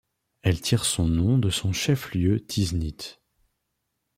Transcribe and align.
Elle 0.41 0.59
tire 0.61 0.83
son 0.85 1.05
nom 1.07 1.37
de 1.37 1.51
son 1.51 1.73
chef-lieu, 1.73 2.43
Tiznit. 2.43 3.19